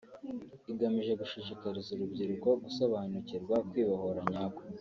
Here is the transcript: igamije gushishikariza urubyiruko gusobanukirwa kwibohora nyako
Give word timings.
igamije 0.71 1.11
gushishikariza 1.21 1.89
urubyiruko 1.93 2.47
gusobanukirwa 2.63 3.55
kwibohora 3.69 4.21
nyako 4.31 4.61